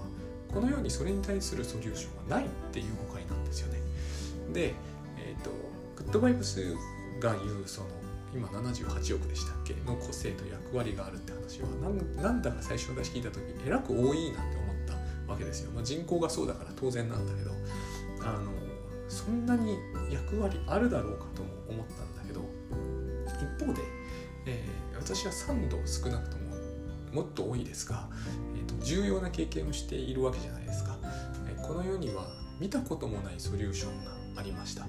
[0.55, 3.81] このようにそれに対するソリューションはないっていう誤解なんですよね。
[4.53, 4.75] で、
[5.19, 5.51] えーと、
[5.97, 6.75] グッドバイブス
[7.21, 7.89] が言うその
[8.35, 11.69] 今78億でしたっけの個性と役割があるって話は
[12.23, 14.77] なんだか最初私聞いた時えらく多いなって思っ
[15.27, 17.51] たわけですよ、まあ、人口がそうだから当然なんだけど
[18.23, 18.53] あの
[19.09, 19.79] そんなに
[20.11, 22.43] 役割あるだろうかとも思ったんだけど
[23.59, 23.83] 一方で、
[24.47, 26.48] えー、私は3度少なくとも
[27.13, 28.09] もっと多いですが、
[28.57, 30.97] えーと、重要な経験をしているわけじゃないですか、
[31.49, 32.27] え、この世には
[32.61, 34.87] 見たこともないソリューションがありました。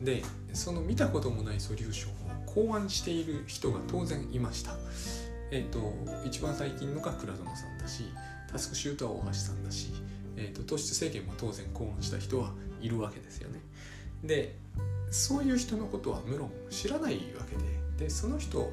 [0.00, 0.22] で
[0.52, 4.72] その見たこともないソリューションを考案している人が当然いました。
[5.50, 5.92] えっ、ー、と
[6.24, 8.04] 一番最近のが倉園さんだし
[8.50, 9.92] タスクシュートは大橋さんだし、
[10.36, 13.60] えーと、と糖質制限も当然考案した人はいるわけですよね。
[14.22, 14.56] で
[15.10, 18.70] そういう人のことは無論知らないわけででその人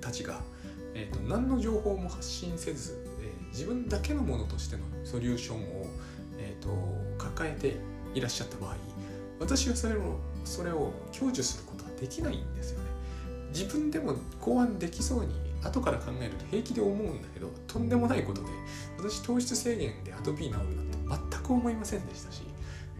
[0.00, 0.40] たちが、
[0.94, 5.86] えーと、何の情報も発信せず、えー、自分だけのものとしてのソリューションを、
[6.38, 6.70] えーと、
[7.18, 7.76] 抱えて
[8.14, 8.76] いらっしゃった場合
[9.40, 12.86] 私はそれをそれを享受することはできないんですよね。
[13.50, 18.48] 自分でも考案できそうに後から考えると平気で思うんだけどとんでもないことで
[18.98, 20.76] 私糖質制限でアトピー治る
[21.08, 22.42] なんて全く思いませんでしたし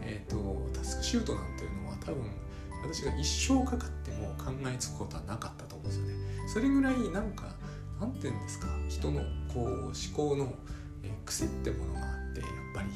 [0.09, 2.24] えーと、タスクシュートなんていうのは多分
[2.83, 6.14] 私が一生かかっても考えつくことはなかったと思うんですよね
[6.46, 7.55] それぐらいなんか
[8.01, 8.67] なんて言うんですか？
[8.89, 9.21] 人の
[9.53, 10.53] こう思考の、
[11.03, 12.89] え癖ってものがあってやっぱり、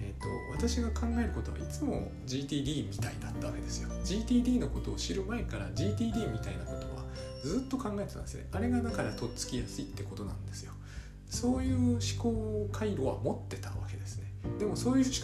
[0.00, 3.88] えーと、私が考えることはいつも GTD みたいだったわけですよ。
[4.04, 7.04] GTD のことを知る前から GTD みたいなことは
[7.42, 8.46] ずっと考えてたんですね。
[8.52, 10.72] あれがだからとっつきやすいってことなんですよ。
[11.30, 14.32] そういう思考回路は持ってたわけですね。
[14.58, 15.14] でもそういう思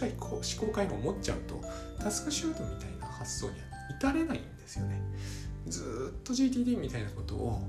[0.67, 1.61] 考回路を持っちゃうと
[1.99, 3.65] タスクシュートみたいな発想には
[3.97, 5.01] 至れないんですよね。
[5.67, 7.63] ずっと GTD みたいなことを、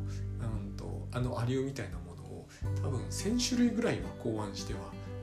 [0.47, 2.47] うんと、あのアリューみたいなものを
[2.83, 4.81] 多分1000種類ぐらいは考案しては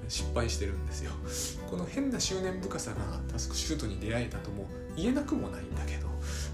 [0.08, 1.12] 失敗してるんですよ。
[1.70, 2.98] この変な執念深さが
[3.32, 6.08] タスクシュートに出会えたとも言えなくもないんだけど、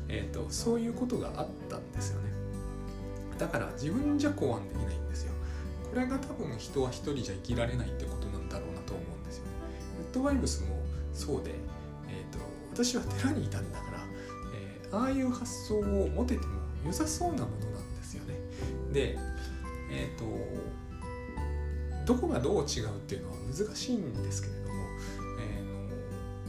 [0.08, 2.30] えーと、そういうことがあったんですよね。
[3.38, 5.34] だから自分じゃ考案できないんですよ。
[5.90, 9.52] これが多分人は一人じゃ生きられないってことなんだろうなと思うんですよね。
[10.08, 10.80] ウッドバイブスも
[11.14, 11.52] そうで、
[12.08, 12.40] えーと、
[12.72, 13.98] 私は寺にいたんだから、
[14.54, 16.54] えー、ああいう発想を持てても
[16.86, 17.69] 良さそうなもの。
[18.91, 19.17] で、
[19.91, 20.25] えっ、ー、と
[22.06, 24.73] どこがどう違うっていうのは難しいんですけれども、
[25.39, 25.63] え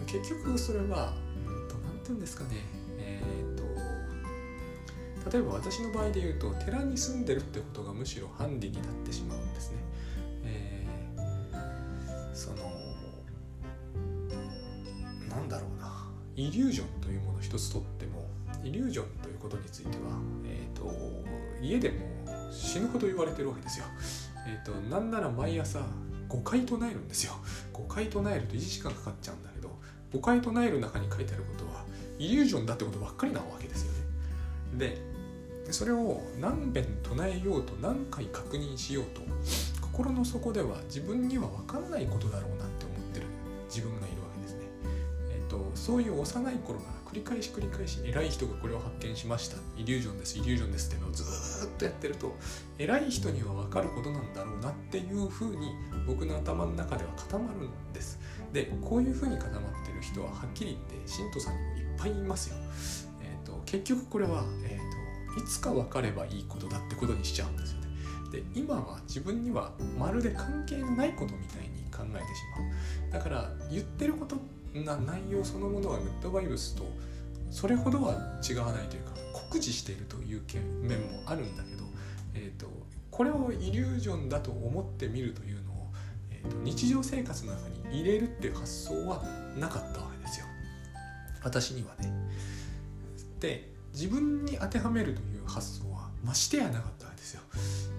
[0.02, 1.74] ー、結局それは何、うん、て
[2.06, 2.56] 言うんですかね
[2.98, 9.76] えっ、ー、と例えば私の場合で言うと寺に住んでるってことがむしろハンディになってしまうんですね。
[10.44, 12.56] えー、その
[15.28, 18.26] なんだろうなイリュージョンというもの一つとっても
[18.64, 20.90] イリュージョンということについては、えーと、
[21.62, 21.96] 家でも
[22.50, 23.86] 死ぬほど言われてるわけですよ。
[24.46, 25.80] えーと、なんなら毎朝
[26.28, 27.34] 5回唱えるんですよ。
[27.72, 29.70] 5回唱えると1時間かかっちゃうんだけど
[30.12, 31.84] 5回唱える中に書いてあることは
[32.18, 33.98] イリュージョンだってことばっかりなわけですよね。
[34.78, 34.98] で
[35.72, 39.20] それを何遍唱えようと何回確認しようと
[39.80, 43.26] 心の底では自分には分かんないことだろうなって思ってる
[43.68, 44.66] 自分がいるわけですね。
[45.30, 49.56] えーとそういう幼い頃から繰り返し繰り返し偉い人がこれを発見しました。
[49.76, 51.24] イリュージョンですイリュージョンですっていうのをず
[51.66, 52.36] っとやってると
[52.78, 55.72] 偉い人には分かることなんだろうなっていうふうに
[56.06, 58.20] 僕の頭の中では固まるんです。
[58.52, 62.56] でこういうふうに固まってる人ははっきり言って信徒さんにもいっぱいいますよ、
[63.22, 67.88] えーと、結局これは、えーと、いつか分かればいいことだってことにしちゃうんですよね。
[68.30, 72.42] で今は自分にはまるで関係のないことみたいに考えてし
[73.10, 73.12] まう。
[73.12, 76.84] だから言ってることってな内容そのものはグッドバイブスと
[77.50, 78.14] それほどは
[78.48, 80.42] 違わないというか酷似しているという
[80.82, 81.84] 面もあるんだけど、
[82.34, 82.68] えーと、
[83.10, 85.86] これをイリュージョンだと思ってみるというのを、
[86.30, 89.24] えーと、日常生活の中に入れるっていう発想は
[89.58, 90.46] なかったわけですよ
[91.42, 92.12] 私にはね。
[93.40, 97.40] で自分に当てはめるという発想はましてやなかったわけですよ。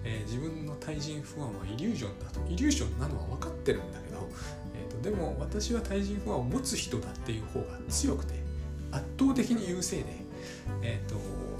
[0.04, 3.98] えー、自分の対人不安はイリュージョンだとイリュージョンなのは分かってるんだ
[5.02, 8.34] でも私は対人不安を持つ人だっていう方が強くて
[8.92, 10.04] 圧倒的に優勢で、
[10.82, 11.16] えーと、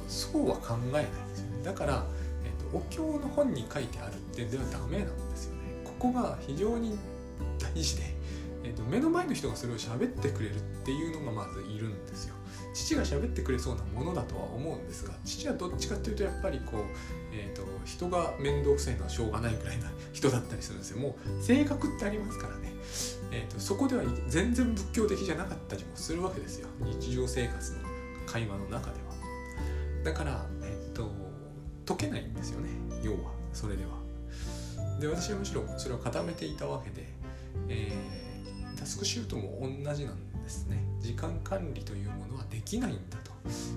[0.07, 1.65] そうは考えないんですよね。
[1.65, 2.05] だから、
[2.45, 5.61] えーと、お経の本に書いてあるってではダメなんですよね。
[5.85, 6.99] ここが非常に
[7.59, 8.03] 大事で、
[8.65, 12.35] えーと、目の前の人がそれを喋ってくれるっていうのがまずいるんですよ。
[12.73, 16.81] 父が喋ってくれそうなものだとは思うんですが父はどっちかっていうとやっぱりこう、
[17.33, 20.99] えーと人が面倒くさいのはしょうがないぐらいな 人だったりするんですよ。
[20.99, 22.73] もう性格ってありますからね。
[23.31, 26.69] えーと、そこでは全然仏教的じゃなかったりもするわけですよ。
[26.81, 27.79] 日常生活の
[28.27, 29.13] 会話の中では。
[30.05, 31.11] だからえっ、ー、と
[31.87, 32.69] 解けないんですよね。
[33.03, 33.91] 要はそれでは。
[35.01, 37.09] で私はむしろそれを固めていたわけで、
[37.69, 40.83] えー、タスクシュートも同じなんでですね。
[41.01, 43.33] 時間管理というものはできないんだと。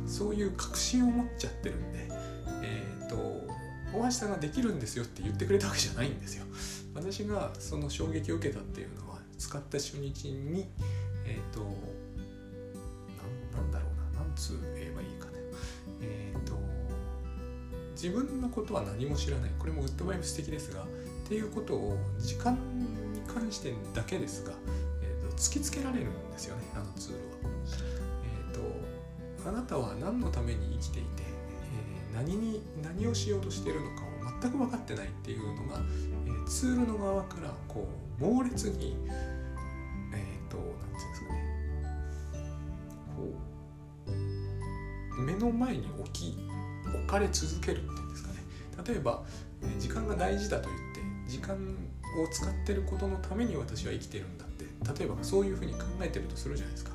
[0.07, 2.07] そういう確信を持っちゃってるんで
[2.61, 3.15] えっ、ー、と
[3.93, 6.45] 大橋さんができるんですよって言ってくれたわけじゃないんですよ。
[6.93, 10.69] 私がその衝撃を受けたっていうのは使った初日に
[11.25, 11.61] えっ、ー、と
[13.55, 15.31] なんだろうななんつ言えばいいかね
[16.01, 16.57] えっ、ー、と
[17.93, 19.51] 自分のことは何も知らない。
[19.57, 20.87] これもウッドバイブス的ですがっ
[21.27, 22.53] ていうことを時間
[23.13, 24.51] に関してだけですが、
[25.37, 27.55] 突きつけられるんですよねあのツールは。
[28.23, 31.23] えっ、ー、とあなたは何のために生きていて、
[32.13, 34.05] えー、何に何をしようとしているのかを
[34.41, 35.79] 全く分かってないっていうのが、
[36.25, 37.87] えー、ツールの側からこ
[38.19, 38.97] う猛烈に
[40.13, 41.45] えっ、ー、と何て言うんですかね
[43.15, 43.23] こ
[45.17, 46.37] う目の前に置き
[46.93, 48.39] 置かれ続けるっていうんですかね
[48.85, 49.23] 例えば
[49.79, 50.85] 時間が大事だと言って
[51.27, 54.44] 時間を使ってることのために私は生きてるんだ
[54.97, 56.91] 例えばそういうふうに考えてるとするじゃないですか。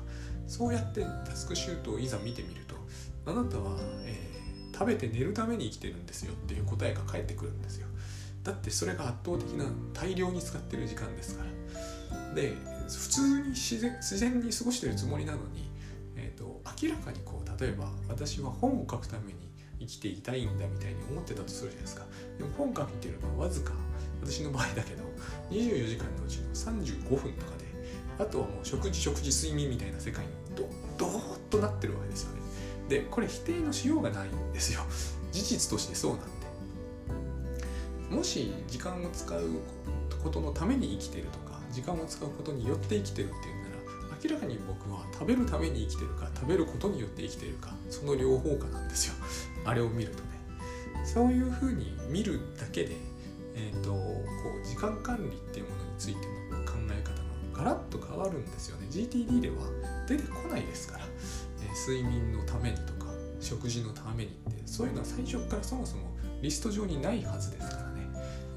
[0.47, 2.75] そうやってタスクシュートをいざ見てみると
[3.25, 7.87] あなたは、えー、食べて寝るために生きてるんですよっていう答えが返ってくるんですよ。
[8.43, 12.33] だってそれが圧倒的な大量に使ってる時間ですから。
[12.33, 12.53] で
[12.89, 15.69] 普通に自然自然に過ごしてるつもりなのに、
[16.15, 22.05] えーと、明らかにこう例えば私は本を書くために生きていたいんだみたいに思ってたとするじゃないですか。
[22.37, 23.73] でも本書いてるのはわずか
[24.21, 25.03] 私の場合だけど
[25.49, 27.50] 24時間のうちの35分とか。
[28.21, 32.41] あとはもう食事食事睡眠みたいな世界にドドーッとなってるわけですよね。
[32.87, 34.81] でこれ否定のしようがないんですよ。
[35.33, 36.19] 事実としてそうなん
[38.09, 38.15] で。
[38.15, 39.41] もし時間を使う
[40.21, 49.15] ことのために生きてるとか時間を使うことによって生きてるっていうなら明らかに僕は食べるために生きてるか食べることによって生きてるかその両方かなんですよ。
[49.65, 50.29] あれを見るとね。
[51.05, 52.95] そういうふうに見るだけで、
[53.55, 54.21] えーと、こ
[54.61, 57.10] う時間管理っていうものについての考え方
[58.21, 58.87] ラッと変わるんですよね。
[58.89, 59.55] GTD では
[60.07, 61.05] 出てこないですから、
[61.63, 68.07] えー、睡眠のためにとか食事のためにってそういうのは最初からそもそもリスト上にないはずですからね、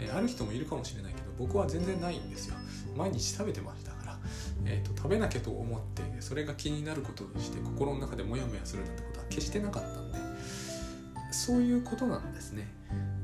[0.01, 2.57] えー、ある人もいるかもしれないけど僕は全然ないんですよ。
[2.97, 4.19] 毎日食べてましたから、
[4.65, 10.19] えーと、食べなきゃと思ってそれが気になることとして心の中でモヤモヤするなんてことは決してなかったんで。
[11.35, 12.69] そういうことなんですね。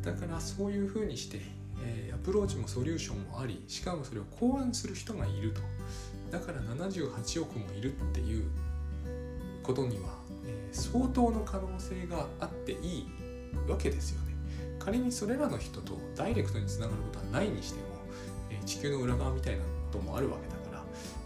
[0.02, 1.40] だからそういうふうにして、
[1.82, 5.60] え、アプローチもソリューションもありしかもそれを考案する人がいると。
[6.30, 8.44] だから78億もいるっていう
[9.62, 13.06] ことには、えー、相当の可能性があっていい
[13.68, 14.34] わけですよね。
[14.78, 17.86] 仮にそれらの人とダイレクトにつながることはないにしても、
[18.50, 20.84] えー、地球の裏側みたいなこともあるわけだから、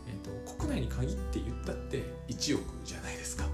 [0.08, 3.44] えーと、国内に限って言ったって1億じゃないですか。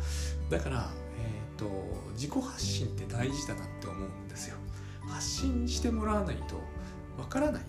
[0.48, 1.68] だから、えーと、
[2.14, 4.56] 自己発信って大事だなって思うんですよ。
[5.06, 6.56] 発信してもらわないと
[7.20, 7.62] わからない。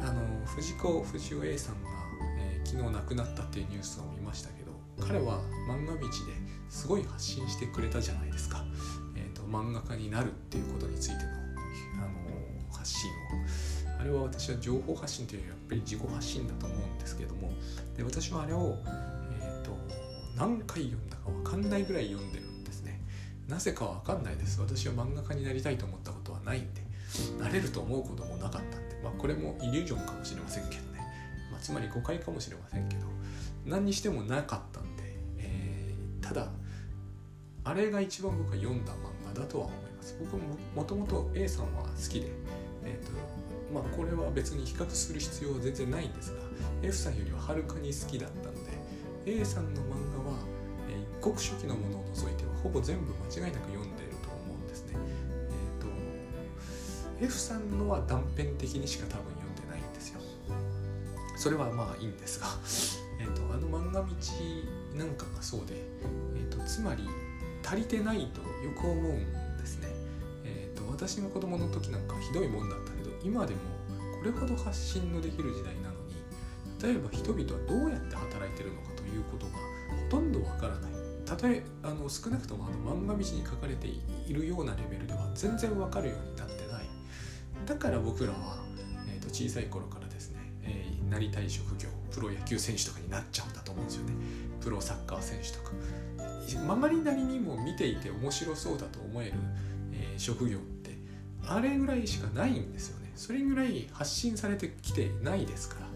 [0.00, 1.90] あの藤子不二雄 A さんが、
[2.68, 6.12] 昨日亡くなったっていうニュースを見ましたけど彼は漫画道で
[6.68, 8.62] すごい発信してくれたじゃないですか。
[9.16, 12.08] えー、と漫画家になるっていうことについてのあ
[12.70, 13.14] の発信を。
[13.98, 17.50] あれは私は情報発信というよりやっぱり自己発信だと思うんですけども
[17.96, 18.76] で私はあれを、
[19.40, 19.76] えーと、
[20.36, 23.00] 何回読んだか分かんないぐらい読んでるんですね。
[23.48, 24.60] なぜか分かんないです。
[24.60, 26.82] 私は漫画家になりたいと思ったことはないんで
[27.40, 30.87] なれると思うこともなかったんで、まあ、これもイリュージョンかもしれませんけど、
[31.60, 33.06] つまり誤解かもしれませんけど
[33.66, 35.02] 何にしてもなかったんで、
[35.38, 36.48] えー、ただ
[37.64, 40.42] あれが一番僕が読んだ漫画だとは思います僕も
[40.74, 42.28] もともと A さんは好きで、
[42.84, 43.12] えーと
[43.72, 46.38] まあ、これは別に比較する必要は全然ないんですが
[46.82, 48.70] F さんよりははるかに好きだったので
[49.26, 49.88] A さんの漫
[50.24, 50.38] 画は、
[50.88, 54.94] えー、一国初期のものを除いてはほぼ全部間違いなく読んでいると思うんですね。
[54.94, 59.37] えーと、F さんのは断片的にしか多分
[61.38, 62.46] それはまあいいんですが、
[63.20, 64.08] えーと、あの漫画道
[64.98, 65.76] なんかがそうで、
[66.34, 67.08] えーとつまり
[67.64, 69.88] 足りてないとよく思うんですね。
[70.44, 73.60] えーと、私が子供の時なんかひどいもんだったけど今でも
[74.18, 76.14] これほど発信のできる時代なのに
[76.82, 80.92] 例えば人々はどうやって働いてるのかということがほとんどわからない。
[81.24, 86.88] たとえあの少なくともあの漫画道に書かれているようなレベルでは全然わかるようになってない。
[87.66, 88.64] だから僕らは、
[89.06, 94.12] えーと、小さい頃からですね、えー、なりたい職業プロ野球選手とかになっちゃうんだと思うんですよね。
[94.60, 95.72] プロサッカー選手とか。
[96.48, 99.32] 周りなりにも見ていて面白そうだと思える、
[99.92, 100.96] えー、職業って
[101.46, 103.12] あれぐらいしかないんですよね。
[103.16, 105.86] それぐらい発信されてきてないですから、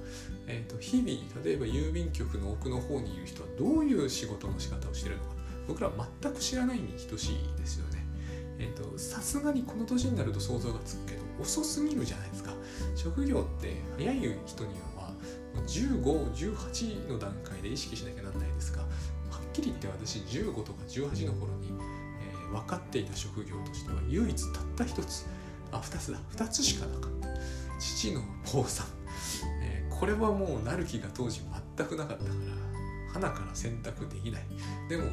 [0.49, 1.09] えーと、日々
[1.45, 5.31] 例えば郵便局の奥の方にいる人はどういう仕事の仕方をしてるのか
[5.69, 8.03] 僕らは全く知らないに等しいですよね。
[8.97, 12.53] さすがにこの年になると想像がつくけど遅すぎるじゃないですか。
[12.95, 14.92] 職業って早い人には
[15.67, 18.89] 1518の段階で意識しなきゃなんないですがはっ
[19.53, 21.69] きり言って私15とか18の頃に、
[22.21, 25.27] えー、分かっていた職業としては唯一たった一つ
[25.73, 26.19] あ二つだ。
[26.29, 27.29] 二つしかなかった。
[27.81, 28.21] 父の
[28.53, 28.87] 坊さん、
[29.63, 31.41] えー、これはもうなる気が当時
[31.77, 32.35] 全くなかったから
[33.13, 34.43] 花から選択できない。
[34.89, 35.05] でも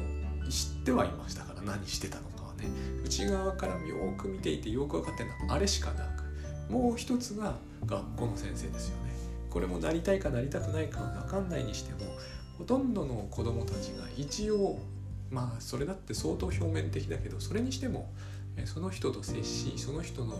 [0.48, 2.66] 知ってはいましたから何してたのかはね。
[3.04, 6.72] 内側からよく見ていてよく分かってるのはあれしかなく。
[6.72, 9.09] もう一つが学校の先生ですよね。
[9.50, 12.10] これもなりたいかなりたくないかは分かんないにしても
[12.58, 14.78] ほとんどの子どもたちが一応
[15.30, 18.12] まあそれだって相当表面的だけどそれにしても
[18.64, 20.38] その人と接しその人の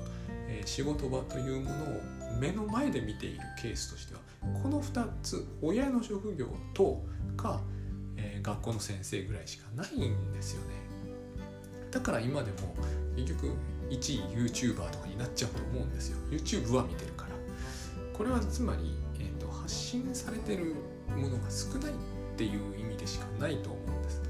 [0.65, 4.21] 仕事場というものを目の前で見ているケースとしては
[4.63, 7.03] この2つ親の職業と
[7.37, 7.61] か、
[8.17, 10.75] え、学校の先生ぐらいしかないんですよね。
[11.91, 12.75] だから今でも
[13.17, 13.55] 結局
[13.91, 16.19] 1位 YouTuber とかになっちゃうと思うんですよ。
[16.31, 17.31] YouTube は見てるから。
[18.17, 18.95] これはつまり、
[19.71, 20.75] 発信されてる
[21.17, 21.95] ものが少ないっ
[22.37, 24.21] ていう意味でしかないと思うんです。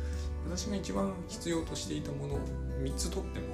[0.46, 2.38] 私が一番必要としていたものを
[2.82, 3.46] 3つとっても、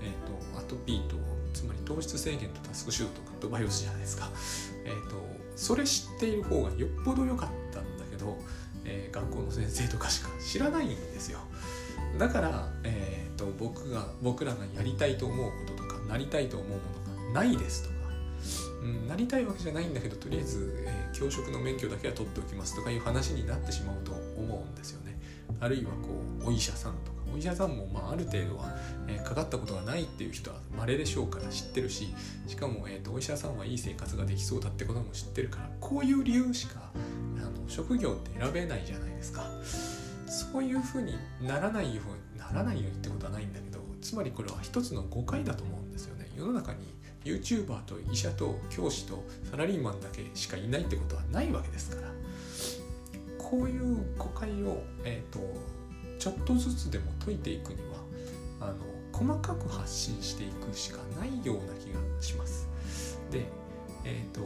[0.00, 1.16] えーと、アトピーと
[1.52, 4.30] つまり糖質制限とタスクシュートとグッドバイオスじゃないですか、
[4.84, 5.16] えーと、
[5.56, 8.36] それ知っている方がよっぽど良かったんだけど、
[8.84, 11.40] えー、学校の先生とかしか知らないんですよ。
[12.18, 16.76] だから、えーと、僕が僕らがやりたいと思うこととかなりたいと思うも
[17.24, 17.88] のがないですと。
[17.90, 17.97] か、
[18.82, 25.18] うん、なりたいわけじゃないんだけどとりあえず、えー、教職の免許だけは取っておきますとかいう話になってしまうと思うんですよね。
[25.60, 26.08] あるいはこ
[26.44, 27.18] うお医者さんとか。
[27.34, 28.74] お医者さんもまあある程度は、
[29.06, 32.14] えー、かかったことがないっていう人は稀でしょうから知ってるし
[32.46, 36.90] しかも、えーと、お医者さんはいい生活ができそうだってことも知ってるからこういう理由しか
[37.36, 39.44] あの職業って選べないじゃないですか。
[40.26, 46.30] そういうふうにならないようにならないようにってことはないんだけどつまりこれは一つの誤解だと思うんですよね。
[46.36, 46.78] 世の中に
[47.28, 52.08] YouTuber と医者と教師とサラリーマンだけしかいないってことはないわけですから
[53.38, 55.78] こういう誤解を、えーと
[56.18, 57.98] ちょっとずつでも解いていくには
[58.60, 58.74] あの
[59.12, 62.68] 細かく発信していくしかないような気がします。
[63.30, 63.46] で、
[64.04, 64.40] えーと、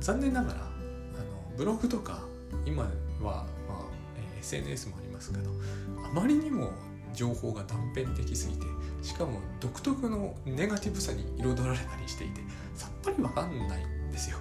[0.00, 2.22] 残念ながらあのブログとか
[2.66, 2.88] 今は、
[3.20, 3.84] まあ
[4.36, 5.50] え、SNS もありますけど
[6.04, 6.70] あまりにも
[7.14, 8.66] 情報が断片的すぎて
[9.02, 12.40] しかも独特のネガティブさに彩られたりしていて
[12.74, 14.38] さっぱりわかんないんですよ、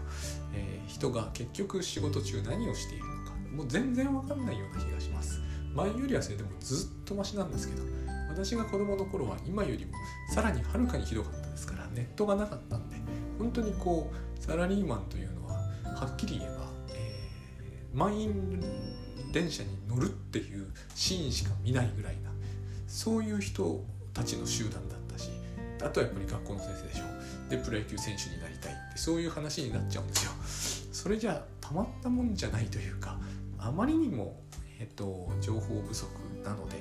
[0.53, 3.31] えー、人が結局仕事中何をしているのか。
[3.51, 5.41] もう全然わかんないような気がします。
[5.75, 7.83] 前よりはそれでもずっとマシなんですけど
[8.29, 9.93] 私が子供の頃は今よりも
[10.33, 12.97] さらにはるかにひどかったですからネットがなかったんで
[13.37, 16.55] 本当にこうサラリーマンというのははっきり言えば、
[16.89, 18.63] えー、満員
[19.33, 22.30] 電車に乗るっていうシーンしか見ないぐらいな
[22.91, 23.83] そういう人
[24.13, 25.29] たちの集団だったし
[25.81, 27.03] あとはやっぱり学校の先生でしょ。
[27.49, 30.31] でプロ野球選手になりたいってそういう話になっちゃうんですよ。
[30.91, 33.17] それじゃたまったもんじゃないというか
[33.57, 34.41] あまりにも
[34.81, 36.09] えっと、情報不足
[36.43, 36.77] なので、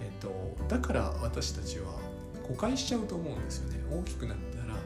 [0.00, 1.98] えっと、だから私たちは
[2.48, 3.80] 誤解しちゃうと思うんですよね。
[3.90, 4.76] 大きくなったら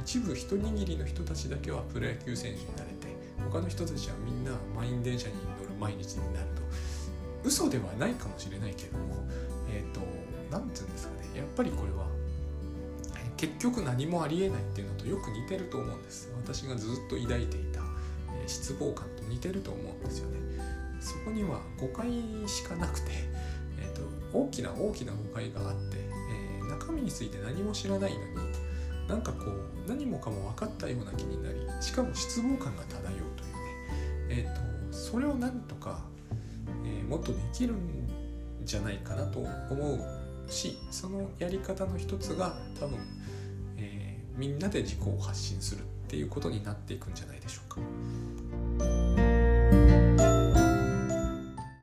[0.00, 3.08] 一部一握りの人たちだけはプロ野球選手になれて
[3.50, 6.62] 他の人たちはみんな満員電車に乗る毎日になると。
[7.44, 9.16] 嘘ではないかもしれないけれども
[9.72, 10.00] えっ、と
[10.50, 11.38] 何て言うんですかね。
[11.38, 12.06] やっぱりこれは
[13.36, 16.30] 結局何もありえないっていうのとよく似てると思うんです。
[16.36, 17.80] 私がずっと抱いていた
[18.46, 20.38] 失望感と似てると思うんですよね。
[21.00, 22.08] そこには誤解
[22.46, 23.10] しかなくて、
[23.80, 24.02] えーと、
[24.32, 28.26] 大きな大きな誤解があって、えー、中身について何も知らないのに
[29.08, 33.26] なんかこう何もかも分かったような気になりしかも失望感が漂うというね、
[34.28, 36.04] えーと、それをなんとか、
[36.84, 38.21] えー、もっとできるん
[38.64, 42.98] じゃないかなと思うしそのやり方の一つが多分、
[43.78, 47.74] えー、みんなで自己を発信するっていうことになっていくんじゃないでしょう
[49.26, 49.31] か。